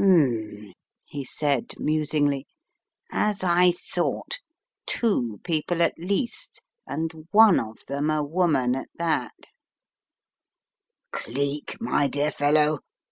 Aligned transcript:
"Hmn," 0.00 0.74
he 1.06 1.24
said 1.24 1.72
musingly, 1.80 2.46
"as 3.10 3.42
I 3.42 3.72
thought, 3.72 4.38
two 4.86 5.40
people 5.42 5.82
at 5.82 5.98
least 5.98 6.62
and 6.86 7.10
one 7.32 7.58
of 7.58 7.78
them 7.88 8.08
a 8.08 8.22
woman 8.22 8.76
at 8.76 8.90
that" 8.96 9.34
"Cleek, 11.12 11.78
my 11.80 12.06
dear 12.06 12.30
fellow!" 12.30 12.78